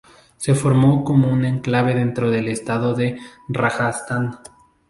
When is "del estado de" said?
2.31-3.19